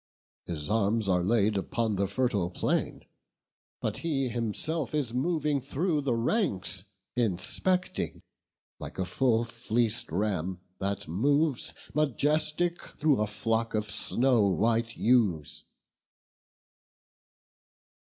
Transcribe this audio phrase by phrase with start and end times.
[0.47, 3.05] His arms are laid upon the fertile plain,
[3.81, 6.85] But he himself is moving through the ranks,
[7.15, 8.23] Inspecting,
[8.79, 15.65] like a full fleec'd ram, that moves Majestic through a flock of snow white ewes."